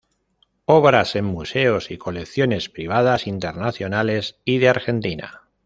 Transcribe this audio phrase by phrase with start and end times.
[0.65, 5.43] Obras en museos y colecciones privadas internacionales y de Argentina.